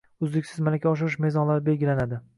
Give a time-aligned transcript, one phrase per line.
[0.27, 2.23] uzluksiz malaka oshirish mezonnlari belgilanadi.